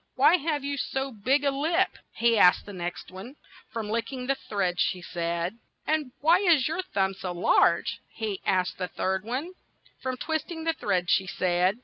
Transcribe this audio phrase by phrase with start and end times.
[0.15, 3.35] 'Why have you so big a lip?" he asked the next one.
[3.69, 8.41] "From lick ing the thread," she said.' 'And why is your thumb so large?" he
[8.43, 9.51] asked the third one.
[10.01, 11.77] "From twist ing the thread," she said.